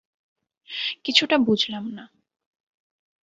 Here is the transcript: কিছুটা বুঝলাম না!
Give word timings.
কিছুটা 1.03 1.35
বুঝলাম 1.37 1.85
না! 1.91 2.05